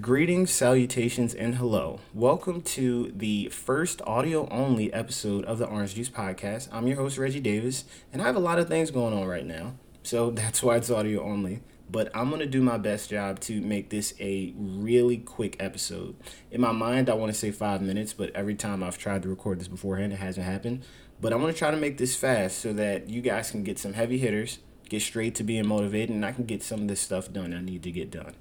Greetings, 0.00 0.52
salutations, 0.52 1.34
and 1.34 1.56
hello. 1.56 1.98
Welcome 2.14 2.62
to 2.62 3.10
the 3.16 3.48
first 3.48 4.00
audio 4.02 4.48
only 4.48 4.92
episode 4.92 5.44
of 5.44 5.58
the 5.58 5.66
Orange 5.66 5.96
Juice 5.96 6.08
Podcast. 6.08 6.68
I'm 6.70 6.86
your 6.86 6.98
host, 6.98 7.18
Reggie 7.18 7.40
Davis, 7.40 7.82
and 8.12 8.22
I 8.22 8.26
have 8.26 8.36
a 8.36 8.40
lot 8.40 8.60
of 8.60 8.68
things 8.68 8.92
going 8.92 9.12
on 9.12 9.26
right 9.26 9.44
now, 9.44 9.74
so 10.04 10.30
that's 10.30 10.62
why 10.62 10.76
it's 10.76 10.88
audio 10.88 11.24
only. 11.24 11.62
But 11.90 12.14
I'm 12.14 12.28
going 12.28 12.38
to 12.38 12.46
do 12.46 12.62
my 12.62 12.78
best 12.78 13.10
job 13.10 13.40
to 13.40 13.60
make 13.60 13.90
this 13.90 14.14
a 14.20 14.54
really 14.56 15.16
quick 15.16 15.56
episode. 15.58 16.14
In 16.52 16.60
my 16.60 16.70
mind, 16.70 17.10
I 17.10 17.14
want 17.14 17.32
to 17.32 17.38
say 17.38 17.50
five 17.50 17.82
minutes, 17.82 18.12
but 18.12 18.30
every 18.36 18.54
time 18.54 18.84
I've 18.84 18.98
tried 18.98 19.24
to 19.24 19.28
record 19.28 19.58
this 19.58 19.66
beforehand, 19.66 20.12
it 20.12 20.20
hasn't 20.20 20.46
happened. 20.46 20.84
But 21.20 21.32
I'm 21.32 21.40
going 21.40 21.52
to 21.52 21.58
try 21.58 21.72
to 21.72 21.76
make 21.76 21.98
this 21.98 22.14
fast 22.14 22.58
so 22.58 22.72
that 22.74 23.08
you 23.08 23.20
guys 23.20 23.50
can 23.50 23.64
get 23.64 23.80
some 23.80 23.94
heavy 23.94 24.18
hitters, 24.18 24.60
get 24.88 25.02
straight 25.02 25.34
to 25.34 25.42
being 25.42 25.66
motivated, 25.66 26.10
and 26.10 26.24
I 26.24 26.30
can 26.30 26.44
get 26.44 26.62
some 26.62 26.82
of 26.82 26.88
this 26.88 27.00
stuff 27.00 27.32
done 27.32 27.52
I 27.52 27.60
need 27.60 27.82
to 27.82 27.90
get 27.90 28.12
done. 28.12 28.34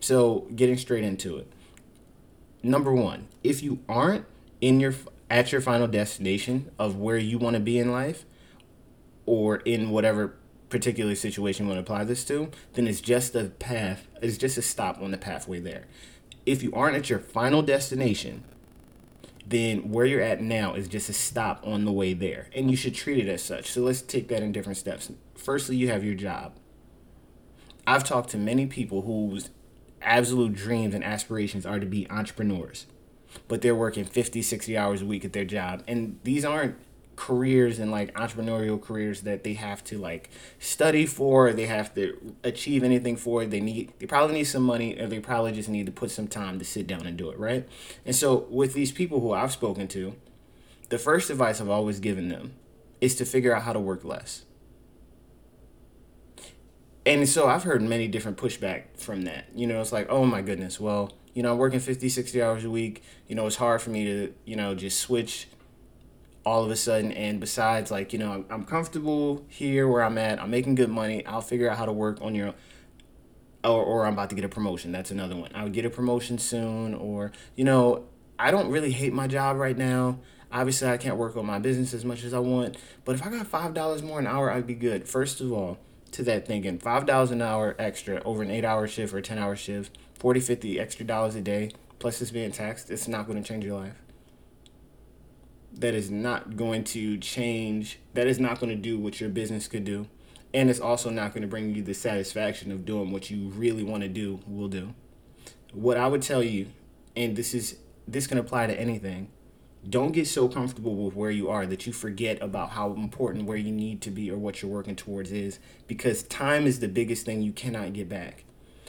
So, 0.00 0.46
getting 0.54 0.76
straight 0.76 1.04
into 1.04 1.36
it. 1.36 1.52
Number 2.62 2.92
1, 2.92 3.28
if 3.42 3.62
you 3.62 3.80
aren't 3.88 4.26
in 4.60 4.80
your 4.80 4.94
at 5.30 5.52
your 5.52 5.60
final 5.60 5.86
destination 5.86 6.70
of 6.78 6.96
where 6.96 7.18
you 7.18 7.38
want 7.38 7.54
to 7.54 7.60
be 7.60 7.78
in 7.78 7.92
life 7.92 8.24
or 9.26 9.56
in 9.56 9.90
whatever 9.90 10.34
particular 10.68 11.14
situation 11.14 11.66
you 11.66 11.72
want 11.72 11.84
to 11.84 11.92
apply 11.92 12.04
this 12.04 12.24
to, 12.24 12.50
then 12.74 12.86
it's 12.86 13.00
just 13.00 13.34
a 13.34 13.44
path, 13.44 14.06
it's 14.22 14.38
just 14.38 14.58
a 14.58 14.62
stop 14.62 15.00
on 15.00 15.10
the 15.10 15.18
pathway 15.18 15.60
there. 15.60 15.84
If 16.46 16.62
you 16.62 16.72
aren't 16.72 16.96
at 16.96 17.10
your 17.10 17.18
final 17.18 17.62
destination, 17.62 18.44
then 19.46 19.90
where 19.90 20.06
you're 20.06 20.22
at 20.22 20.42
now 20.42 20.74
is 20.74 20.88
just 20.88 21.08
a 21.08 21.12
stop 21.12 21.60
on 21.66 21.84
the 21.84 21.92
way 21.92 22.12
there. 22.12 22.48
And 22.54 22.70
you 22.70 22.76
should 22.76 22.94
treat 22.94 23.18
it 23.18 23.30
as 23.30 23.42
such. 23.42 23.70
So 23.70 23.82
let's 23.82 24.02
take 24.02 24.28
that 24.28 24.42
in 24.42 24.52
different 24.52 24.76
steps. 24.76 25.10
Firstly, 25.34 25.76
you 25.76 25.88
have 25.88 26.04
your 26.04 26.14
job. 26.14 26.54
I've 27.86 28.04
talked 28.04 28.30
to 28.30 28.38
many 28.38 28.66
people 28.66 29.02
whose 29.02 29.48
absolute 30.02 30.54
dreams 30.54 30.94
and 30.94 31.04
aspirations 31.04 31.66
are 31.66 31.80
to 31.80 31.86
be 31.86 32.08
entrepreneurs, 32.10 32.86
but 33.46 33.62
they're 33.62 33.74
working 33.74 34.04
50, 34.04 34.42
60 34.42 34.76
hours 34.76 35.02
a 35.02 35.06
week 35.06 35.24
at 35.24 35.32
their 35.32 35.44
job. 35.44 35.82
And 35.86 36.18
these 36.24 36.44
aren't 36.44 36.76
careers 37.16 37.80
and 37.80 37.90
like 37.90 38.14
entrepreneurial 38.14 38.80
careers 38.80 39.22
that 39.22 39.42
they 39.42 39.54
have 39.54 39.82
to 39.82 39.98
like 39.98 40.30
study 40.60 41.04
for 41.04 41.52
they 41.52 41.66
have 41.66 41.92
to 41.92 42.34
achieve 42.44 42.84
anything 42.84 43.16
for. 43.16 43.44
They 43.44 43.60
need 43.60 43.92
they 43.98 44.06
probably 44.06 44.36
need 44.36 44.44
some 44.44 44.62
money 44.62 44.96
or 45.00 45.08
they 45.08 45.18
probably 45.18 45.50
just 45.50 45.68
need 45.68 45.86
to 45.86 45.92
put 45.92 46.12
some 46.12 46.28
time 46.28 46.60
to 46.60 46.64
sit 46.64 46.86
down 46.86 47.06
and 47.06 47.16
do 47.16 47.28
it 47.30 47.38
right? 47.38 47.68
And 48.06 48.14
so 48.14 48.46
with 48.50 48.72
these 48.72 48.92
people 48.92 49.20
who 49.20 49.32
i've 49.32 49.52
spoken 49.52 49.88
to 49.88 50.14
the 50.88 50.98
first 50.98 51.30
advice 51.30 51.60
i've 51.60 51.68
always 51.68 52.00
given 52.00 52.28
them 52.28 52.54
is 53.00 53.14
to 53.16 53.24
figure 53.24 53.54
out 53.54 53.62
how 53.62 53.72
to 53.72 53.80
work 53.80 54.04
less 54.04 54.44
and 57.08 57.26
so 57.26 57.48
I've 57.48 57.62
heard 57.62 57.80
many 57.80 58.06
different 58.06 58.36
pushback 58.36 58.98
from 58.98 59.22
that. 59.22 59.46
You 59.54 59.66
know, 59.66 59.80
it's 59.80 59.92
like, 59.92 60.08
oh 60.10 60.26
my 60.26 60.42
goodness, 60.42 60.78
well, 60.78 61.10
you 61.32 61.42
know, 61.42 61.52
I'm 61.52 61.58
working 61.58 61.80
50, 61.80 62.06
60 62.06 62.42
hours 62.42 62.64
a 62.64 62.70
week. 62.70 63.02
You 63.28 63.34
know, 63.34 63.46
it's 63.46 63.56
hard 63.56 63.80
for 63.80 63.88
me 63.88 64.04
to, 64.04 64.34
you 64.44 64.56
know, 64.56 64.74
just 64.74 65.00
switch 65.00 65.48
all 66.44 66.64
of 66.64 66.70
a 66.70 66.76
sudden. 66.76 67.12
And 67.12 67.40
besides, 67.40 67.90
like, 67.90 68.12
you 68.12 68.18
know, 68.18 68.32
I'm, 68.32 68.44
I'm 68.50 68.64
comfortable 68.64 69.42
here 69.48 69.88
where 69.88 70.02
I'm 70.02 70.18
at. 70.18 70.38
I'm 70.38 70.50
making 70.50 70.74
good 70.74 70.90
money. 70.90 71.24
I'll 71.24 71.40
figure 71.40 71.70
out 71.70 71.78
how 71.78 71.86
to 71.86 71.92
work 71.92 72.18
on 72.20 72.34
your, 72.34 72.54
or, 73.64 73.82
or 73.82 74.04
I'm 74.04 74.12
about 74.12 74.28
to 74.28 74.36
get 74.36 74.44
a 74.44 74.48
promotion. 74.50 74.92
That's 74.92 75.10
another 75.10 75.34
one. 75.34 75.50
I'll 75.54 75.70
get 75.70 75.86
a 75.86 75.90
promotion 75.90 76.36
soon. 76.36 76.92
Or, 76.92 77.32
you 77.56 77.64
know, 77.64 78.04
I 78.38 78.50
don't 78.50 78.68
really 78.68 78.92
hate 78.92 79.14
my 79.14 79.26
job 79.28 79.56
right 79.56 79.78
now. 79.78 80.18
Obviously, 80.52 80.88
I 80.88 80.98
can't 80.98 81.16
work 81.16 81.38
on 81.38 81.46
my 81.46 81.58
business 81.58 81.94
as 81.94 82.04
much 82.04 82.22
as 82.22 82.34
I 82.34 82.38
want. 82.38 82.76
But 83.06 83.14
if 83.14 83.26
I 83.26 83.30
got 83.30 83.50
$5 83.50 84.02
more 84.02 84.18
an 84.18 84.26
hour, 84.26 84.50
I'd 84.50 84.66
be 84.66 84.74
good. 84.74 85.08
First 85.08 85.40
of 85.40 85.52
all, 85.52 85.78
to 86.12 86.22
that 86.24 86.46
thinking 86.46 86.78
$5 86.78 87.30
an 87.30 87.42
hour 87.42 87.74
extra 87.78 88.22
over 88.24 88.42
an 88.42 88.50
eight 88.50 88.64
hour 88.64 88.86
shift 88.86 89.12
or 89.12 89.20
10 89.20 89.38
hour 89.38 89.56
shift, 89.56 89.96
40, 90.14 90.40
50 90.40 90.80
extra 90.80 91.06
dollars 91.06 91.34
a 91.34 91.40
day, 91.40 91.70
plus 91.98 92.20
it's 92.20 92.30
being 92.30 92.52
taxed, 92.52 92.90
it's 92.90 93.08
not 93.08 93.26
going 93.26 93.42
to 93.42 93.46
change 93.46 93.64
your 93.64 93.78
life. 93.78 94.02
That 95.72 95.94
is 95.94 96.10
not 96.10 96.56
going 96.56 96.84
to 96.84 97.18
change, 97.18 98.00
that 98.14 98.26
is 98.26 98.40
not 98.40 98.58
going 98.58 98.70
to 98.70 98.80
do 98.80 98.98
what 98.98 99.20
your 99.20 99.30
business 99.30 99.68
could 99.68 99.84
do. 99.84 100.06
And 100.54 100.70
it's 100.70 100.80
also 100.80 101.10
not 101.10 101.34
going 101.34 101.42
to 101.42 101.48
bring 101.48 101.74
you 101.74 101.82
the 101.82 101.94
satisfaction 101.94 102.72
of 102.72 102.86
doing 102.86 103.12
what 103.12 103.30
you 103.30 103.48
really 103.48 103.84
want 103.84 104.02
to 104.02 104.08
do, 104.08 104.40
will 104.46 104.68
do. 104.68 104.94
What 105.72 105.98
I 105.98 106.06
would 106.08 106.22
tell 106.22 106.42
you, 106.42 106.68
and 107.14 107.36
this 107.36 107.52
is 107.52 107.76
this 108.06 108.26
can 108.26 108.38
apply 108.38 108.66
to 108.66 108.80
anything, 108.80 109.28
don't 109.86 110.12
get 110.12 110.26
so 110.26 110.48
comfortable 110.48 110.94
with 110.96 111.14
where 111.14 111.30
you 111.30 111.48
are 111.48 111.66
that 111.66 111.86
you 111.86 111.92
forget 111.92 112.42
about 112.42 112.70
how 112.70 112.92
important 112.94 113.46
where 113.46 113.56
you 113.56 113.70
need 113.70 114.00
to 114.02 114.10
be 114.10 114.30
or 114.30 114.36
what 114.36 114.60
you're 114.60 114.70
working 114.70 114.96
towards 114.96 115.30
is 115.30 115.58
because 115.86 116.22
time 116.24 116.66
is 116.66 116.80
the 116.80 116.88
biggest 116.88 117.24
thing 117.24 117.42
you 117.42 117.52
cannot 117.52 117.92
get 117.92 118.08
back. 118.08 118.44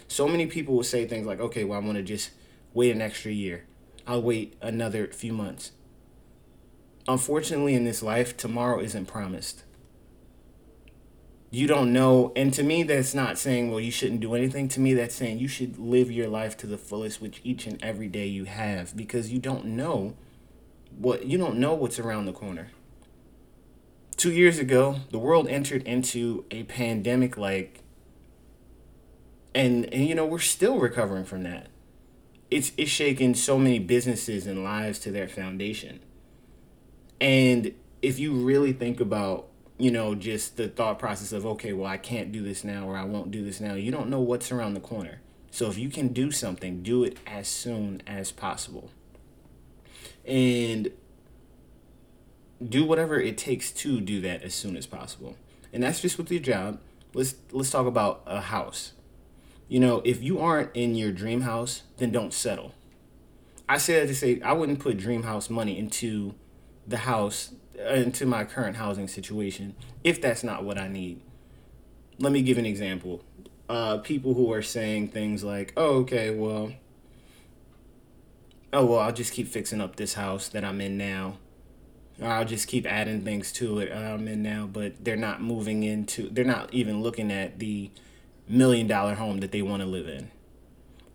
So 0.08 0.28
many 0.28 0.48
people 0.48 0.76
will 0.76 0.84
say 0.84 1.06
things 1.06 1.28
like, 1.28 1.40
okay, 1.40 1.64
well, 1.64 1.80
I 1.80 1.84
want 1.84 1.98
to 1.98 2.04
just 2.04 2.32
wait 2.74 2.92
an 2.92 3.02
extra 3.02 3.32
year. 3.32 3.66
I'll 4.08 4.22
wait 4.22 4.56
another 4.62 5.08
few 5.08 5.34
months. 5.34 5.72
Unfortunately, 7.08 7.76
in 7.76 7.84
this 7.84 8.02
life, 8.02 8.36
tomorrow 8.36 8.80
isn't 8.80 9.06
promised. 9.06 9.64
You 11.52 11.68
don't 11.68 11.94
know. 11.94 12.32
And 12.36 12.54
to 12.54 12.64
me, 12.64 12.84
that's 12.84 13.14
not 13.14 13.38
saying, 13.38 13.70
well, 13.70 13.80
you 13.80 13.92
shouldn't 13.92 14.20
do 14.20 14.36
anything. 14.36 14.68
To 14.70 14.80
me, 14.80 14.94
that's 14.94 15.16
saying 15.16 15.40
you 15.40 15.48
should 15.48 15.78
live 15.80 16.12
your 16.12 16.28
life 16.28 16.58
to 16.58 16.68
the 16.68 16.78
fullest 16.78 17.22
with 17.22 17.40
each 17.44 17.66
and 17.66 17.82
every 17.84 18.08
day 18.08 18.28
you 18.28 18.46
have 18.46 18.96
because 18.96 19.32
you 19.32 19.40
don't 19.40 19.66
know 19.66 20.16
what 20.98 21.26
you 21.26 21.38
don't 21.38 21.58
know 21.58 21.74
what's 21.74 22.00
around 22.00 22.26
the 22.26 22.34
corner. 22.34 22.70
Two 24.18 24.32
years 24.32 24.60
ago, 24.60 24.98
the 25.12 25.20
world 25.20 25.48
entered 25.48 25.84
into 25.84 26.46
a 26.52 26.64
pandemic 26.64 27.38
like 27.38 27.84
and 29.56 29.86
and 29.94 30.08
you 30.08 30.16
know, 30.16 30.26
we're 30.26 30.40
still 30.40 30.80
recovering 30.80 31.26
from 31.26 31.44
that. 31.44 31.68
It's 32.52 32.72
it's 32.78 32.92
shaken 32.92 33.36
so 33.36 33.58
many 33.58 33.80
businesses 33.80 34.48
and 34.48 34.64
lives 34.64 35.00
to 35.00 35.12
their 35.12 35.28
foundation. 35.28 36.00
And 37.22 37.74
if 38.02 38.20
you 38.20 38.34
really 38.34 38.72
think 38.72 39.00
about, 39.00 39.48
you 39.78 39.92
know, 39.92 40.16
just 40.16 40.58
the 40.58 40.70
thought 40.70 41.00
process 41.00 41.32
of 41.32 41.46
okay, 41.46 41.74
well, 41.74 41.88
I 41.88 41.98
can't 41.98 42.32
do 42.32 42.44
this 42.44 42.64
now 42.64 42.88
or 42.88 42.98
I 42.98 43.04
won't 43.04 43.32
do 43.32 43.44
this 43.44 43.60
now, 43.60 43.74
you 43.74 43.92
don't 43.92 44.10
know 44.10 44.22
what's 44.22 44.52
around 44.52 44.74
the 44.74 44.80
corner. 44.80 45.22
So 45.52 45.68
if 45.70 45.78
you 45.78 45.90
can 45.90 46.10
do 46.10 46.32
something, 46.32 46.84
do 46.84 47.04
it 47.04 47.18
as 47.26 47.48
soon 47.48 48.04
as 48.06 48.32
possible 48.32 48.92
and 50.30 50.92
do 52.66 52.86
whatever 52.86 53.20
it 53.20 53.38
takes 53.38 53.72
to 53.72 54.00
do 54.00 54.22
that 54.22 54.44
as 54.44 54.54
soon 54.54 54.76
as 54.78 54.86
possible. 54.86 55.36
And 55.74 55.84
that's 55.84 56.02
just 56.02 56.18
with 56.18 56.32
your 56.32 56.42
job. 56.42 56.80
Let's 57.14 57.36
let's 57.52 57.72
talk 57.72 57.88
about 57.88 58.22
a 58.26 58.42
house. 58.42 58.94
You 59.68 59.80
know, 59.80 60.02
if 60.04 60.22
you 60.22 60.40
aren't 60.40 60.76
in 60.76 60.96
your 60.96 61.12
dream 61.12 61.42
house, 61.42 61.84
then 61.98 62.12
don't 62.12 62.34
settle. 62.34 62.74
I 63.68 63.78
say 63.78 64.00
that 64.00 64.08
to 64.08 64.16
say 64.16 64.42
I 64.42 64.54
wouldn't 64.54 64.80
put 64.80 64.98
dream 64.98 65.24
house 65.24 65.50
money 65.50 65.78
into 65.78 66.36
the 66.88 66.98
house 66.98 67.54
uh, 67.80 67.94
into 67.94 68.26
my 68.26 68.44
current 68.46 68.78
housing 68.78 69.08
situation 69.08 69.76
if 70.04 70.22
that's 70.22 70.44
not 70.44 70.64
what 70.64 70.78
I 70.78 70.88
need. 70.88 71.22
Let 72.20 72.32
me 72.32 72.42
give 72.42 72.58
an 72.58 72.66
example. 72.66 73.24
Uh, 73.68 73.98
people 73.98 74.34
who 74.34 74.52
are 74.52 74.64
saying 74.64 75.10
things 75.10 75.44
like, 75.44 75.74
"Oh, 75.78 76.00
okay, 76.00 76.32
well, 76.32 76.74
oh 78.74 78.86
well, 78.86 79.00
I'll 79.00 79.14
just 79.14 79.34
keep 79.34 79.48
fixing 79.48 79.82
up 79.82 79.96
this 79.96 80.14
house 80.14 80.50
that 80.50 80.64
I'm 80.64 80.82
in 80.82 80.98
now. 80.98 81.38
I'll 82.22 82.46
just 82.46 82.68
keep 82.68 82.86
adding 82.86 83.22
things 83.22 83.52
to 83.54 83.80
it 83.80 83.92
I'm 83.94 84.28
in 84.28 84.44
now, 84.44 84.68
but 84.72 85.04
they're 85.04 85.16
not 85.16 85.42
moving 85.42 85.84
into 85.84 86.30
they're 86.30 86.44
not 86.44 86.74
even 86.74 87.02
looking 87.02 87.32
at 87.32 87.60
the 87.60 87.92
million 88.48 88.88
dollar 88.88 89.16
home 89.16 89.40
that 89.40 89.52
they 89.52 89.62
want 89.62 89.82
to 89.82 89.88
live 89.88 90.08
in. 90.08 90.32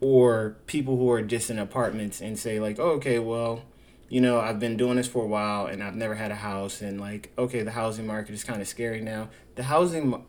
Or 0.01 0.57
people 0.67 0.97
who 0.97 1.11
are 1.11 1.23
just 1.23 1.51
in 1.51 1.59
apartments 1.59 2.21
and 2.21 2.39
say 2.39 2.61
like, 2.61 2.79
oh, 2.79 2.93
okay, 2.93 3.19
well, 3.19 3.65
you 4.09 4.21
know, 4.21 4.39
I've 4.39 4.61
been 4.61 4.77
doing 4.77 4.97
this 4.97 5.09
for 5.09 5.25
a 5.25 5.27
while 5.27 5.67
and 5.67 5.83
I've 5.83 5.95
never 5.95 6.15
had 6.15 6.31
a 6.31 6.37
house 6.37 6.81
and 6.81 7.01
like, 7.01 7.33
okay, 7.39 7.63
the 7.63 7.71
housing 7.73 8.07
market 8.07 8.33
is 8.33 8.45
kind 8.45 8.61
of 8.61 8.69
scary 8.69 9.01
now. 9.01 9.29
The 9.57 9.65
housing 9.65 10.25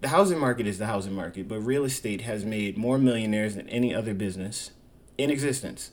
the 0.00 0.08
housing 0.08 0.38
market 0.38 0.66
is 0.66 0.78
the 0.78 0.86
housing 0.86 1.14
market, 1.14 1.46
but 1.48 1.60
real 1.60 1.84
estate 1.84 2.22
has 2.22 2.44
made 2.44 2.76
more 2.76 2.98
millionaires 2.98 3.54
than 3.54 3.68
any 3.68 3.94
other 3.94 4.14
business 4.14 4.72
in 5.16 5.30
existence. 5.30 5.92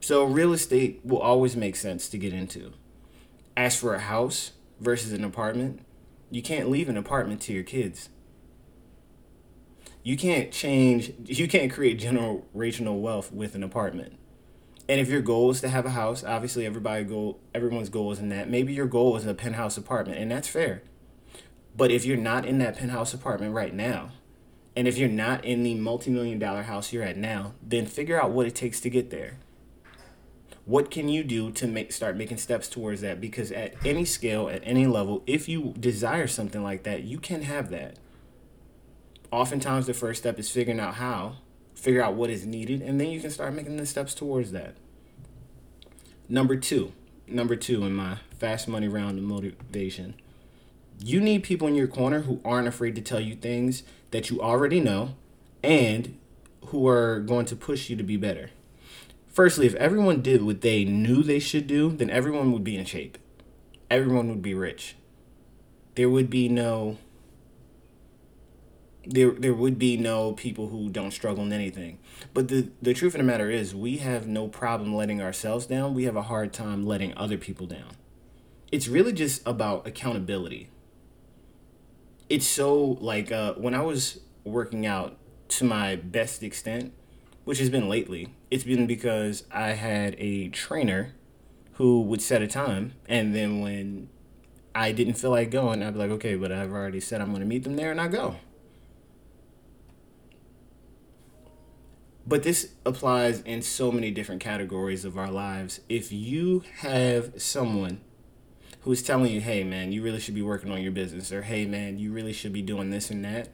So 0.00 0.24
real 0.24 0.54
estate 0.54 1.00
will 1.04 1.18
always 1.18 1.56
make 1.56 1.76
sense 1.76 2.08
to 2.08 2.18
get 2.18 2.32
into. 2.32 2.72
As 3.54 3.78
for 3.78 3.94
a 3.94 4.00
house 4.00 4.52
versus 4.80 5.12
an 5.12 5.22
apartment, 5.22 5.80
you 6.30 6.40
can't 6.42 6.70
leave 6.70 6.88
an 6.88 6.96
apartment 6.96 7.42
to 7.42 7.52
your 7.52 7.62
kids. 7.62 8.08
You 10.02 10.16
can't 10.16 10.50
change, 10.50 11.12
you 11.26 11.46
can't 11.46 11.70
create 11.70 12.00
generational 12.00 13.00
wealth 13.00 13.30
with 13.30 13.54
an 13.54 13.62
apartment. 13.62 14.14
And 14.88 14.98
if 14.98 15.10
your 15.10 15.20
goal 15.20 15.50
is 15.50 15.60
to 15.60 15.68
have 15.68 15.84
a 15.84 15.90
house, 15.90 16.24
obviously 16.24 16.64
everybody 16.64 17.04
goal 17.04 17.38
everyone's 17.54 17.90
goal 17.90 18.10
is 18.10 18.18
in 18.18 18.30
that. 18.30 18.48
Maybe 18.48 18.72
your 18.72 18.86
goal 18.86 19.16
is 19.18 19.26
a 19.26 19.34
penthouse 19.34 19.76
apartment, 19.76 20.18
and 20.18 20.30
that's 20.30 20.48
fair. 20.48 20.82
But 21.76 21.90
if 21.90 22.06
you're 22.06 22.16
not 22.16 22.46
in 22.46 22.58
that 22.58 22.78
penthouse 22.78 23.12
apartment 23.12 23.52
right 23.52 23.74
now, 23.74 24.12
and 24.74 24.88
if 24.88 24.96
you're 24.96 25.10
not 25.10 25.44
in 25.44 25.62
the 25.62 25.74
multi-million 25.74 26.38
dollar 26.38 26.62
house 26.62 26.90
you're 26.90 27.02
at 27.02 27.18
now, 27.18 27.52
then 27.62 27.84
figure 27.84 28.20
out 28.20 28.30
what 28.30 28.46
it 28.46 28.54
takes 28.54 28.80
to 28.80 28.90
get 28.90 29.10
there 29.10 29.36
what 30.70 30.90
can 30.90 31.08
you 31.08 31.24
do 31.24 31.50
to 31.50 31.66
make 31.66 31.92
start 31.92 32.16
making 32.16 32.36
steps 32.36 32.68
towards 32.68 33.00
that 33.00 33.20
because 33.20 33.50
at 33.52 33.74
any 33.84 34.04
scale 34.04 34.48
at 34.48 34.62
any 34.64 34.86
level 34.86 35.22
if 35.26 35.48
you 35.48 35.74
desire 35.78 36.26
something 36.26 36.62
like 36.62 36.84
that 36.84 37.02
you 37.02 37.18
can 37.18 37.42
have 37.42 37.70
that 37.70 37.96
oftentimes 39.30 39.86
the 39.86 39.94
first 39.94 40.20
step 40.20 40.38
is 40.38 40.50
figuring 40.50 40.80
out 40.80 40.94
how 40.94 41.36
figure 41.80 42.02
out 42.02 42.14
what 42.14 42.30
is 42.30 42.44
needed, 42.46 42.82
and 42.82 43.00
then 43.00 43.08
you 43.08 43.20
can 43.20 43.30
start 43.30 43.54
making 43.54 43.76
the 43.76 43.86
steps 43.86 44.14
towards 44.14 44.52
that. 44.52 44.74
Number 46.28 46.54
two, 46.54 46.92
number 47.26 47.56
two 47.56 47.84
in 47.84 47.94
my 47.94 48.18
fast 48.38 48.68
money 48.68 48.86
round 48.86 49.18
of 49.18 49.24
motivation. 49.24 50.14
You 51.02 51.20
need 51.20 51.42
people 51.42 51.66
in 51.66 51.74
your 51.74 51.88
corner 51.88 52.20
who 52.20 52.40
aren't 52.44 52.68
afraid 52.68 52.94
to 52.96 53.00
tell 53.00 53.20
you 53.20 53.34
things 53.34 53.82
that 54.10 54.28
you 54.28 54.40
already 54.40 54.80
know 54.80 55.14
and 55.62 56.18
who 56.66 56.86
are 56.86 57.20
going 57.20 57.46
to 57.46 57.56
push 57.56 57.88
you 57.88 57.96
to 57.96 58.02
be 58.02 58.18
better. 58.18 58.50
Firstly, 59.30 59.66
if 59.66 59.74
everyone 59.76 60.22
did 60.22 60.42
what 60.42 60.60
they 60.60 60.84
knew 60.84 61.22
they 61.22 61.38
should 61.38 61.66
do, 61.66 61.92
then 61.92 62.10
everyone 62.10 62.52
would 62.52 62.64
be 62.64 62.76
in 62.76 62.84
shape. 62.84 63.16
Everyone 63.88 64.28
would 64.28 64.42
be 64.42 64.54
rich. 64.54 64.96
There 65.94 66.10
would 66.10 66.30
be 66.30 66.48
no 66.48 66.98
there 69.06 69.30
there 69.30 69.54
would 69.54 69.78
be 69.78 69.96
no 69.96 70.32
people 70.32 70.68
who 70.68 70.90
don't 70.90 71.12
struggle 71.12 71.44
in 71.44 71.52
anything. 71.52 71.98
But 72.34 72.48
the 72.48 72.70
the 72.82 72.92
truth 72.92 73.14
of 73.14 73.18
the 73.18 73.24
matter 73.24 73.50
is 73.50 73.74
we 73.74 73.98
have 73.98 74.26
no 74.26 74.48
problem 74.48 74.94
letting 74.94 75.22
ourselves 75.22 75.66
down. 75.66 75.94
We 75.94 76.04
have 76.04 76.16
a 76.16 76.22
hard 76.22 76.52
time 76.52 76.84
letting 76.84 77.16
other 77.16 77.38
people 77.38 77.66
down. 77.66 77.96
It's 78.70 78.88
really 78.88 79.12
just 79.12 79.42
about 79.46 79.86
accountability. 79.86 80.70
It's 82.28 82.46
so 82.46 82.98
like 83.00 83.32
uh, 83.32 83.54
when 83.54 83.74
I 83.74 83.82
was 83.82 84.20
working 84.44 84.86
out 84.86 85.16
to 85.48 85.64
my 85.64 85.96
best 85.96 86.42
extent, 86.42 86.92
which 87.44 87.58
has 87.58 87.70
been 87.70 87.88
lately, 87.88 88.34
it's 88.50 88.64
been 88.64 88.86
because 88.86 89.44
I 89.50 89.70
had 89.70 90.14
a 90.18 90.48
trainer 90.48 91.14
who 91.74 92.02
would 92.02 92.20
set 92.20 92.42
a 92.42 92.46
time 92.46 92.92
and 93.08 93.34
then 93.34 93.60
when 93.60 94.08
I 94.74 94.92
didn't 94.92 95.14
feel 95.14 95.30
like 95.30 95.50
going, 95.50 95.82
I'd 95.82 95.94
be 95.94 95.98
like, 95.98 96.10
okay, 96.10 96.36
but 96.36 96.52
I've 96.52 96.72
already 96.72 97.00
said 97.00 97.20
I'm 97.20 97.28
going 97.28 97.40
to 97.40 97.46
meet 97.46 97.64
them 97.64 97.76
there 97.76 97.90
and 97.90 98.00
I 98.00 98.08
go. 98.08 98.36
But 102.26 102.44
this 102.44 102.74
applies 102.86 103.40
in 103.40 103.62
so 103.62 103.90
many 103.90 104.10
different 104.12 104.40
categories 104.40 105.04
of 105.04 105.18
our 105.18 105.30
lives. 105.30 105.80
If 105.88 106.12
you 106.12 106.62
have 106.78 107.42
someone 107.42 108.02
who's 108.82 109.02
telling 109.02 109.32
you, 109.32 109.40
hey, 109.40 109.64
man, 109.64 109.90
you 109.90 110.02
really 110.02 110.20
should 110.20 110.34
be 110.34 110.42
working 110.42 110.70
on 110.70 110.80
your 110.80 110.92
business, 110.92 111.32
or 111.32 111.42
hey, 111.42 111.66
man, 111.66 111.98
you 111.98 112.12
really 112.12 112.32
should 112.32 112.52
be 112.52 112.62
doing 112.62 112.90
this 112.90 113.10
and 113.10 113.24
that, 113.24 113.48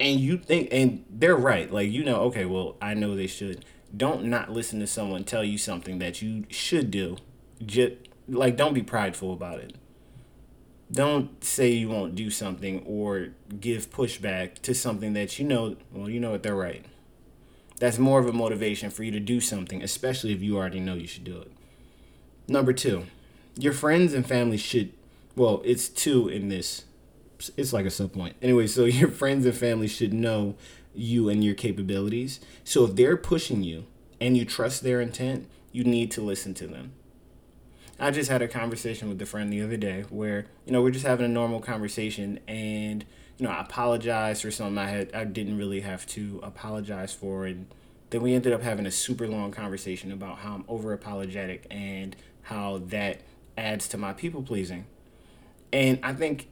and 0.00 0.18
you 0.18 0.38
think, 0.38 0.68
and 0.72 1.04
they're 1.10 1.36
right, 1.36 1.70
like, 1.72 1.90
you 1.90 2.02
know, 2.02 2.22
okay, 2.22 2.44
well, 2.46 2.76
I 2.80 2.94
know 2.94 3.14
they 3.14 3.26
should. 3.26 3.64
Don't 3.96 4.24
not 4.24 4.50
listen 4.50 4.80
to 4.80 4.86
someone 4.86 5.24
tell 5.24 5.44
you 5.44 5.58
something 5.58 5.98
that 5.98 6.22
you 6.22 6.44
should 6.48 6.90
do. 6.90 7.16
Just, 7.64 7.94
like, 8.28 8.56
don't 8.56 8.74
be 8.74 8.82
prideful 8.82 9.32
about 9.32 9.58
it. 9.58 9.74
Don't 10.90 11.44
say 11.44 11.70
you 11.70 11.88
won't 11.88 12.16
do 12.16 12.30
something 12.30 12.82
or 12.84 13.28
give 13.60 13.90
pushback 13.90 14.60
to 14.62 14.74
something 14.74 15.12
that 15.12 15.38
you 15.38 15.44
know, 15.44 15.76
well, 15.92 16.08
you 16.08 16.18
know 16.18 16.32
what, 16.32 16.42
they're 16.42 16.56
right 16.56 16.84
that's 17.80 17.98
more 17.98 18.20
of 18.20 18.26
a 18.26 18.32
motivation 18.32 18.90
for 18.90 19.02
you 19.02 19.10
to 19.10 19.18
do 19.18 19.40
something, 19.40 19.82
especially 19.82 20.32
if 20.32 20.42
you 20.42 20.56
already 20.56 20.78
know 20.78 20.94
you 20.94 21.06
should 21.06 21.24
do 21.24 21.40
it. 21.40 21.50
Number 22.46 22.72
two, 22.72 23.06
your 23.58 23.72
friends 23.72 24.12
and 24.12 24.24
family 24.24 24.58
should, 24.58 24.92
well, 25.34 25.62
it's 25.64 25.88
two 25.88 26.28
in 26.28 26.50
this. 26.50 26.84
It's 27.56 27.72
like 27.72 27.86
a 27.86 27.90
sub 27.90 28.12
point. 28.12 28.36
Anyway, 28.42 28.66
so 28.66 28.84
your 28.86 29.08
friends 29.08 29.46
and 29.46 29.54
family 29.54 29.88
should 29.88 30.12
know 30.12 30.56
you 30.94 31.28
and 31.28 31.44
your 31.44 31.54
capabilities. 31.54 32.40
So 32.64 32.84
if 32.84 32.96
they're 32.96 33.16
pushing 33.16 33.62
you 33.62 33.86
and 34.20 34.36
you 34.36 34.44
trust 34.44 34.82
their 34.82 35.00
intent, 35.00 35.48
you 35.72 35.84
need 35.84 36.10
to 36.12 36.20
listen 36.20 36.54
to 36.54 36.66
them. 36.66 36.92
I 37.98 38.10
just 38.10 38.30
had 38.30 38.40
a 38.40 38.48
conversation 38.48 39.08
with 39.08 39.20
a 39.20 39.26
friend 39.26 39.52
the 39.52 39.62
other 39.62 39.76
day 39.76 40.04
where, 40.08 40.46
you 40.64 40.72
know, 40.72 40.82
we're 40.82 40.90
just 40.90 41.06
having 41.06 41.26
a 41.26 41.28
normal 41.28 41.60
conversation 41.60 42.40
and 42.48 43.04
you 43.36 43.46
know, 43.46 43.52
I 43.52 43.60
apologized 43.60 44.42
for 44.42 44.50
something 44.50 44.76
I 44.76 44.88
had 44.88 45.14
I 45.14 45.24
didn't 45.24 45.56
really 45.56 45.80
have 45.80 46.06
to 46.08 46.40
apologize 46.42 47.14
for 47.14 47.46
and 47.46 47.66
then 48.10 48.22
we 48.22 48.34
ended 48.34 48.52
up 48.52 48.62
having 48.62 48.86
a 48.86 48.90
super 48.90 49.28
long 49.28 49.52
conversation 49.52 50.12
about 50.12 50.38
how 50.38 50.54
I'm 50.54 50.64
over 50.68 50.92
apologetic 50.92 51.66
and 51.70 52.16
how 52.42 52.78
that 52.86 53.20
adds 53.56 53.86
to 53.88 53.98
my 53.98 54.12
people 54.12 54.42
pleasing. 54.42 54.86
And 55.72 56.00
I 56.02 56.12
think 56.12 56.48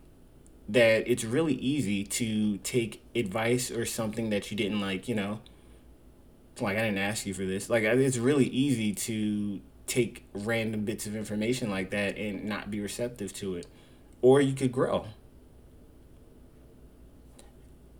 that 0.68 1.08
it's 1.10 1.24
really 1.24 1.54
easy 1.54 2.04
to 2.04 2.58
take 2.58 3.02
advice 3.14 3.70
or 3.70 3.86
something 3.86 4.30
that 4.30 4.50
you 4.50 4.56
didn't 4.56 4.80
like, 4.80 5.08
you 5.08 5.14
know, 5.14 5.40
like 6.60 6.76
I 6.76 6.82
didn't 6.82 6.98
ask 6.98 7.26
you 7.26 7.34
for 7.34 7.44
this. 7.44 7.70
Like 7.70 7.84
it's 7.84 8.18
really 8.18 8.46
easy 8.46 8.92
to 8.92 9.60
take 9.86 10.26
random 10.34 10.84
bits 10.84 11.06
of 11.06 11.16
information 11.16 11.70
like 11.70 11.90
that 11.90 12.18
and 12.18 12.44
not 12.44 12.70
be 12.70 12.80
receptive 12.80 13.32
to 13.34 13.56
it. 13.56 13.66
Or 14.20 14.40
you 14.40 14.54
could 14.54 14.72
grow 14.72 15.06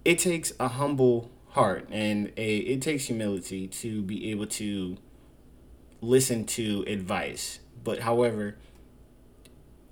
it 0.08 0.18
takes 0.18 0.54
a 0.58 0.68
humble 0.68 1.30
heart 1.48 1.86
and 1.90 2.32
a 2.38 2.56
it 2.56 2.80
takes 2.80 3.04
humility 3.04 3.68
to 3.68 4.00
be 4.00 4.30
able 4.30 4.46
to 4.46 4.96
listen 6.00 6.46
to 6.46 6.82
advice. 6.86 7.60
But 7.84 8.00
however, 8.00 8.56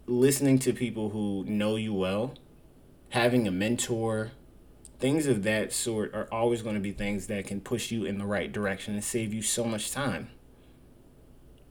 listening 0.06 0.58
to 0.60 0.72
people 0.72 1.10
who 1.10 1.44
know 1.46 1.76
you 1.76 1.92
well, 1.92 2.32
having 3.10 3.46
a 3.46 3.50
mentor, 3.50 4.32
things 4.98 5.26
of 5.26 5.42
that 5.44 5.72
sort 5.72 6.14
are 6.14 6.28
always 6.32 6.62
going 6.62 6.74
to 6.74 6.80
be 6.80 6.92
things 6.92 7.26
that 7.26 7.46
can 7.46 7.60
push 7.60 7.90
you 7.90 8.04
in 8.04 8.18
the 8.18 8.26
right 8.26 8.52
direction 8.52 8.94
and 8.94 9.04
save 9.04 9.32
you 9.32 9.42
so 9.42 9.64
much 9.64 9.92
time 9.92 10.28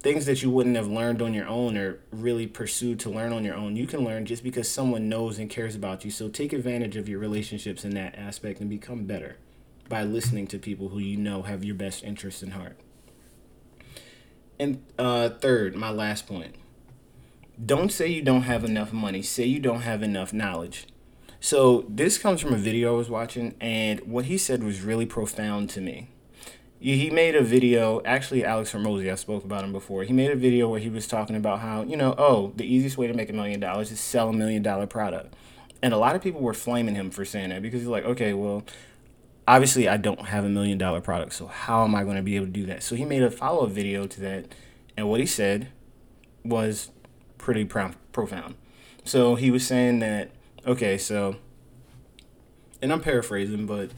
things 0.05 0.27
that 0.27 0.43
you 0.43 0.51
wouldn't 0.51 0.75
have 0.75 0.87
learned 0.87 1.19
on 1.19 1.33
your 1.33 1.47
own 1.47 1.75
or 1.75 1.99
really 2.11 2.45
pursued 2.45 2.99
to 2.99 3.09
learn 3.09 3.33
on 3.33 3.43
your 3.43 3.55
own, 3.55 3.75
you 3.75 3.87
can 3.87 4.05
learn 4.05 4.23
just 4.23 4.43
because 4.43 4.69
someone 4.69 5.09
knows 5.09 5.39
and 5.39 5.49
cares 5.49 5.73
about 5.73 6.05
you. 6.05 6.11
So 6.11 6.29
take 6.29 6.53
advantage 6.53 6.95
of 6.95 7.09
your 7.09 7.17
relationships 7.17 7.83
in 7.83 7.95
that 7.95 8.15
aspect 8.15 8.59
and 8.59 8.69
become 8.69 9.05
better 9.05 9.37
by 9.89 10.03
listening 10.03 10.45
to 10.45 10.59
people 10.59 10.89
who 10.89 10.99
you 10.99 11.17
know 11.17 11.41
have 11.41 11.63
your 11.63 11.73
best 11.73 12.03
interests 12.03 12.43
in 12.43 12.51
heart. 12.51 12.77
And 14.59 14.83
uh, 14.99 15.29
third, 15.29 15.75
my 15.75 15.89
last 15.89 16.27
point 16.27 16.53
don't 17.65 17.91
say 17.91 18.05
you 18.05 18.21
don't 18.21 18.43
have 18.43 18.63
enough 18.63 18.93
money, 18.93 19.23
say 19.23 19.45
you 19.45 19.59
don't 19.59 19.81
have 19.81 20.03
enough 20.03 20.31
knowledge. 20.33 20.85
So, 21.45 21.85
this 21.87 22.17
comes 22.17 22.41
from 22.41 22.53
a 22.53 22.57
video 22.57 22.95
I 22.95 22.97
was 22.97 23.07
watching, 23.07 23.53
and 23.61 23.99
what 23.99 24.25
he 24.25 24.35
said 24.35 24.63
was 24.63 24.81
really 24.81 25.05
profound 25.05 25.69
to 25.69 25.79
me 25.79 26.09
he 26.79 27.11
made 27.11 27.35
a 27.35 27.43
video. 27.43 28.01
Actually, 28.03 28.43
Alex 28.43 28.71
Hormozi, 28.71 29.11
I 29.11 29.15
spoke 29.15 29.43
about 29.43 29.63
him 29.63 29.71
before. 29.71 30.03
He 30.03 30.11
made 30.11 30.31
a 30.31 30.35
video 30.35 30.67
where 30.69 30.79
he 30.79 30.89
was 30.89 31.07
talking 31.07 31.35
about 31.35 31.59
how 31.59 31.83
you 31.83 31.97
know, 31.97 32.15
oh, 32.17 32.51
the 32.55 32.65
easiest 32.65 32.97
way 32.97 33.05
to 33.05 33.13
make 33.13 33.29
a 33.29 33.33
million 33.33 33.59
dollars 33.59 33.91
is 33.91 33.99
sell 33.99 34.29
a 34.29 34.33
million 34.33 34.63
dollar 34.63 34.87
product, 34.87 35.35
and 35.83 35.93
a 35.93 35.97
lot 35.97 36.15
of 36.15 36.23
people 36.23 36.41
were 36.41 36.55
flaming 36.55 36.95
him 36.95 37.11
for 37.11 37.25
saying 37.25 37.49
that 37.49 37.61
because 37.61 37.81
he's 37.81 37.87
like, 37.87 38.05
okay, 38.05 38.33
well, 38.33 38.63
obviously 39.47 39.87
I 39.87 39.97
don't 39.97 40.25
have 40.25 40.45
a 40.45 40.49
million 40.49 40.79
dollar 40.79 40.99
product, 40.99 41.33
so 41.33 41.45
how 41.45 41.83
am 41.83 41.93
I 41.93 42.03
going 42.03 42.17
to 42.17 42.23
be 42.23 42.37
able 42.37 42.47
to 42.47 42.51
do 42.51 42.65
that? 42.65 42.81
So 42.81 42.95
he 42.95 43.05
made 43.05 43.21
a 43.21 43.29
follow 43.29 43.65
up 43.65 43.69
video 43.69 44.07
to 44.07 44.21
that, 44.21 44.45
and 44.97 45.07
what 45.07 45.19
he 45.19 45.27
said 45.27 45.67
was 46.43 46.89
pretty 47.37 47.65
pro- 47.65 47.93
profound. 48.13 48.55
So 49.03 49.35
he 49.35 49.51
was 49.51 49.65
saying 49.65 49.99
that, 49.99 50.31
okay, 50.65 50.97
so, 50.97 51.35
and 52.81 52.91
I'm 52.91 53.01
paraphrasing, 53.01 53.65
but 53.65 53.91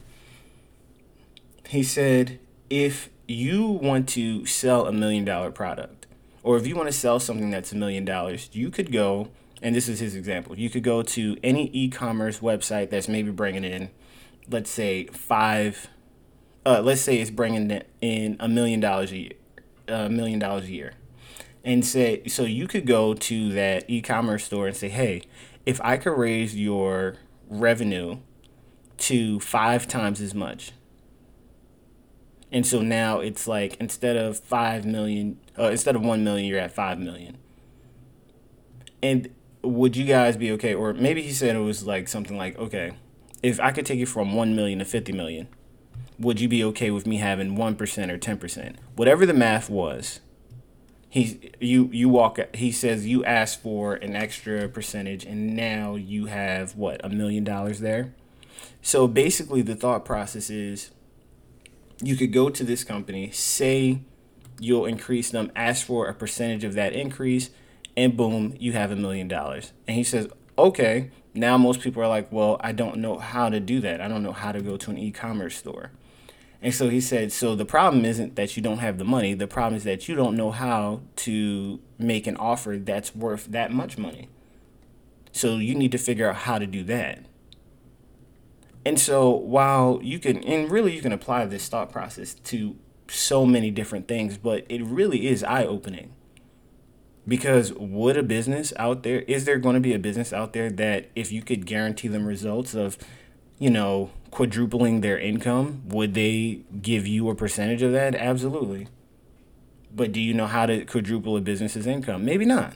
he 1.68 1.84
said 1.84 2.40
if 2.70 3.10
you 3.28 3.68
want 3.68 4.08
to 4.10 4.46
sell 4.46 4.88
a 4.88 4.92
million 4.92 5.26
dollar 5.26 5.52
product, 5.52 6.08
or 6.44 6.58
if 6.58 6.66
you 6.66 6.76
want 6.76 6.88
to 6.88 6.94
sell 6.94 7.20
something 7.20 7.50
that's 7.50 7.72
a 7.72 7.76
million 7.76 8.06
dollars, 8.06 8.50
you 8.54 8.70
could 8.70 8.92
go, 8.92 9.30
and 9.62 9.76
this 9.76 9.90
is 9.90 10.00
his 10.00 10.16
example, 10.16 10.58
you 10.58 10.70
could 10.70 10.84
go 10.84 11.02
to 11.02 11.38
any 11.44 11.70
e 11.74 11.90
commerce 11.90 12.40
website 12.40 12.90
that's 12.90 13.08
maybe 13.08 13.32
bringing 13.32 13.64
in, 13.64 13.90
let's 14.50 14.70
say, 14.70 15.06
five, 15.08 15.90
uh, 16.66 16.82
let's 16.82 17.02
say 17.02 17.18
it's 17.18 17.32
bringing 17.32 17.82
in 18.02 18.38
a 18.40 18.48
million 18.48 18.80
dollars 18.80 19.12
a 19.12 19.18
year, 19.18 19.34
a 19.88 20.10
million 20.10 20.40
dollars 20.40 20.66
a 20.66 20.72
year. 20.72 20.94
And 21.66 21.86
say, 21.86 22.26
so 22.28 22.44
you 22.44 22.66
could 22.66 22.88
go 22.88 23.14
to 23.14 23.52
that 23.52 23.84
e 23.90 24.02
commerce 24.02 24.46
store 24.46 24.68
and 24.68 24.76
say, 24.76 24.88
hey, 24.88 25.24
if 25.68 25.82
I 25.84 25.98
could 25.98 26.18
raise 26.18 26.56
your 26.56 27.18
revenue 27.50 28.20
to 29.00 29.38
five 29.42 29.86
times 29.86 30.22
as 30.22 30.34
much, 30.34 30.72
and 32.54 32.66
so 32.66 32.82
now 32.82 33.20
it's 33.20 33.50
like 33.50 33.76
instead 33.76 34.16
of 34.16 34.40
five 34.40 34.86
million, 34.86 35.38
uh, 35.60 35.64
instead 35.66 35.98
of 35.98 36.02
one 36.02 36.24
million, 36.24 36.48
you're 36.48 36.58
at 36.58 36.72
five 36.72 36.98
million. 36.98 37.38
And 39.04 39.30
would 39.62 39.98
you 39.98 40.06
guys 40.06 40.38
be 40.38 40.54
okay? 40.54 40.74
Or 40.74 40.94
maybe 40.94 41.22
he 41.22 41.34
said 41.34 41.58
it 41.58 41.60
was 41.60 41.86
like 41.86 42.08
something 42.08 42.38
like, 42.38 42.58
okay, 42.58 42.94
if 43.44 43.60
I 43.60 43.72
could 43.72 43.86
take 43.86 44.00
you 44.00 44.06
from 44.06 44.34
one 44.34 44.56
million 44.56 44.80
to 44.80 44.86
fifty 44.86 45.12
million, 45.12 45.50
would 46.18 46.40
you 46.40 46.48
be 46.48 46.64
okay 46.64 46.92
with 46.92 47.06
me 47.06 47.18
having 47.18 47.56
one 47.56 47.76
percent 47.76 48.10
or 48.10 48.18
ten 48.18 48.38
percent? 48.38 48.78
Whatever 48.96 49.26
the 49.26 49.34
math 49.34 49.70
was, 49.70 50.22
he 51.18 51.52
you 51.60 51.90
you 51.92 52.10
walk. 52.10 52.40
He 52.56 52.72
says 52.72 53.08
you 53.08 53.26
asked 53.26 53.62
for 53.62 53.96
an 53.96 54.16
extra 54.16 54.68
percentage, 54.70 55.26
and 55.26 55.56
now 55.56 55.96
you 55.96 56.28
have 56.28 56.76
what 56.76 57.04
a 57.04 57.10
million 57.10 57.44
dollars 57.44 57.80
there. 57.80 58.14
So 58.82 59.08
basically, 59.08 59.62
the 59.62 59.76
thought 59.76 60.06
process 60.06 60.50
is 60.50 60.92
you 62.02 62.16
could 62.16 62.32
go 62.32 62.50
to 62.50 62.64
this 62.64 62.84
company, 62.84 63.32
say 63.32 64.02
you'll 64.60 64.86
increase 64.86 65.30
them, 65.32 65.52
ask 65.56 65.86
for 65.86 66.08
a 66.08 66.14
percentage 66.14 66.64
of 66.64 66.74
that 66.76 66.94
increase, 66.94 67.50
and 67.96 68.16
boom, 68.16 68.56
you 68.60 68.74
have 68.74 68.92
a 68.92 68.96
million 68.96 69.28
dollars. 69.28 69.74
And 69.88 69.98
he 69.98 70.04
says, 70.04 70.28
okay, 70.58 71.12
now 71.34 71.58
most 71.58 71.82
people 71.82 72.02
are 72.02 72.08
like, 72.08 72.32
well, 72.32 72.58
I 72.60 72.72
don't 72.72 72.98
know 72.98 73.18
how 73.18 73.50
to 73.50 73.60
do 73.60 73.80
that. 73.82 74.02
I 74.02 74.08
don't 74.08 74.24
know 74.24 74.32
how 74.32 74.52
to 74.52 74.62
go 74.62 74.78
to 74.78 74.92
an 74.92 74.98
e 74.98 75.12
commerce 75.12 75.58
store. 75.58 75.92
And 76.62 76.74
so 76.74 76.90
he 76.90 77.00
said, 77.00 77.32
so 77.32 77.56
the 77.56 77.66
problem 77.66 78.04
isn't 78.04 78.36
that 78.36 78.58
you 78.58 78.64
don't 78.64 78.80
have 78.80 78.98
the 78.98 79.06
money. 79.06 79.34
The 79.34 79.48
problem 79.48 79.76
is 79.76 79.84
that 79.84 80.10
you 80.10 80.16
don't 80.16 80.36
know 80.36 80.52
how 80.52 81.02
to 81.18 81.80
make 82.00 82.26
an 82.26 82.36
offer 82.38 82.78
that's 82.78 83.16
worth 83.16 83.46
that 83.48 83.72
much 83.72 83.98
money. 83.98 84.30
So 85.32 85.58
you 85.58 85.76
need 85.76 85.92
to 85.92 86.00
figure 86.00 86.30
out 86.30 86.36
how 86.38 86.58
to 86.58 86.66
do 86.66 86.84
that. 86.86 87.26
And 88.86 89.00
so 89.00 89.30
while 89.30 90.00
you 90.02 90.18
can, 90.18 90.44
and 90.46 90.72
really 90.72 90.96
you 90.96 91.02
can 91.02 91.12
apply 91.12 91.46
this 91.46 91.68
thought 91.68 91.92
process 91.92 92.34
to 92.34 92.76
so 93.08 93.46
many 93.46 93.70
different 93.70 94.08
things, 94.08 94.38
but 94.38 94.66
it 94.70 94.82
really 94.84 95.28
is 95.28 95.44
eye 95.44 95.66
opening. 95.66 96.14
Because 97.28 97.74
would 97.74 98.16
a 98.16 98.24
business 98.24 98.72
out 98.78 99.04
there, 99.04 99.20
is 99.22 99.44
there 99.44 99.58
going 99.58 99.76
to 99.76 99.82
be 99.82 99.94
a 99.94 100.00
business 100.00 100.32
out 100.32 100.54
there 100.54 100.72
that 100.72 101.10
if 101.16 101.32
you 101.32 101.42
could 101.42 101.66
guarantee 101.66 102.08
them 102.08 102.26
results 102.26 102.74
of, 102.74 102.98
you 103.60 103.70
know, 103.70 104.10
quadrupling 104.31 105.01
their 105.01 105.17
income, 105.17 105.84
would 105.88 106.13
they 106.13 106.62
give 106.81 107.07
you 107.07 107.29
a 107.29 107.36
percentage 107.36 107.81
of 107.81 107.91
that? 107.93 108.15
Absolutely. 108.15 108.88
But 109.93 110.12
do 110.12 110.19
you 110.19 110.34
know 110.34 110.48
how 110.48 110.65
to 110.65 110.86
quadruple 110.86 111.38
a 111.38 111.41
business's 111.41 111.88
income? 111.88 112.24
Maybe 112.24 112.46
not. 112.46 112.74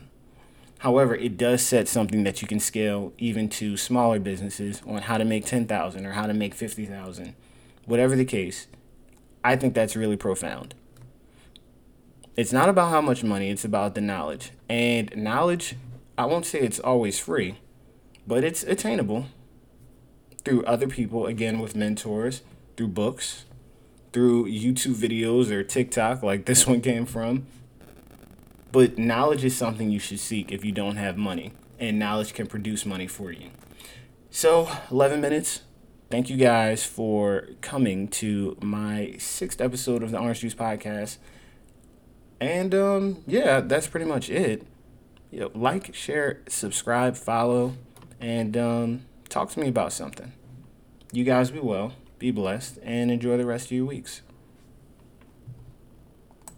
However, 0.80 1.14
it 1.14 1.38
does 1.38 1.62
set 1.62 1.88
something 1.88 2.24
that 2.24 2.42
you 2.42 2.48
can 2.48 2.60
scale 2.60 3.14
even 3.20 3.50
to 3.50 3.78
smaller 3.78 4.18
businesses 4.18 4.82
on 4.88 5.04
how 5.04 5.20
to 5.20 5.26
make 5.26 5.46
10,000 5.46 6.06
or 6.06 6.14
how 6.14 6.26
to 6.26 6.34
make 6.34 6.56
50,000. 6.56 7.36
Whatever 7.86 8.16
the 8.16 8.26
case, 8.26 8.66
I 9.44 9.56
think 9.56 9.76
that's 9.76 9.96
really 9.96 10.18
profound. 10.18 10.74
It's 12.36 12.52
not 12.52 12.70
about 12.70 12.90
how 12.90 13.02
much 13.02 13.24
money, 13.24 13.52
it's 13.52 13.66
about 13.66 13.94
the 13.94 14.02
knowledge. 14.02 14.52
And 14.68 15.16
knowledge, 15.16 15.76
I 16.18 16.26
won't 16.26 16.48
say 16.48 16.60
it's 16.62 16.80
always 16.80 17.20
free, 17.20 17.60
but 18.26 18.44
it's 18.44 18.64
attainable 18.64 19.28
through 20.44 20.64
other 20.66 20.88
people, 20.88 21.26
again, 21.26 21.60
with 21.60 21.76
mentors, 21.76 22.42
through 22.78 22.90
books, 22.90 23.46
through 24.14 24.46
YouTube 24.46 24.96
videos 24.96 25.50
or 25.50 25.64
TikTok, 25.64 26.24
like 26.24 26.46
this 26.46 26.68
one 26.68 26.82
came 26.82 27.06
from. 27.06 27.46
But 28.72 28.98
knowledge 28.98 29.44
is 29.44 29.56
something 29.56 29.90
you 29.90 30.00
should 30.00 30.20
seek 30.20 30.52
if 30.52 30.64
you 30.64 30.72
don't 30.72 30.96
have 30.96 31.18
money, 31.18 31.52
and 31.80 32.00
knowledge 32.00 32.34
can 32.34 32.48
produce 32.48 32.86
money 32.86 33.08
for 33.08 33.32
you. 33.32 33.50
So, 34.30 34.70
11 34.90 35.20
minutes. 35.20 35.62
Thank 36.10 36.30
you 36.30 36.36
guys 36.36 36.86
for 36.86 37.48
coming 37.62 38.10
to 38.10 38.58
my 38.62 39.16
sixth 39.18 39.62
episode 39.62 40.04
of 40.04 40.12
the 40.12 40.20
Orange 40.20 40.42
Juice 40.42 40.56
Podcast. 40.56 41.18
And 42.42 42.76
um, 42.76 43.24
yeah, 43.28 43.62
that's 43.62 43.88
pretty 43.88 44.06
much 44.06 44.30
it. 44.30 44.68
You 45.30 45.40
know, 45.40 45.52
like, 45.54 45.96
share, 45.96 46.42
subscribe, 46.50 47.16
follow, 47.16 47.76
and 48.20 48.58
um, 48.58 49.06
talk 49.32 49.50
to 49.52 49.60
me 49.60 49.68
about 49.68 49.94
something. 49.94 50.34
You 51.14 51.24
guys 51.24 51.52
be 51.52 51.60
well, 51.60 51.94
be 52.20 52.32
blessed, 52.32 52.78
and 52.84 53.10
enjoy 53.10 53.38
the 53.38 53.46
rest 53.46 53.68
of 53.68 53.72
your 53.72 53.86
weeks. 53.86 54.22